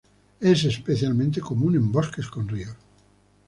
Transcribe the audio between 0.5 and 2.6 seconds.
especialmente común en bosques con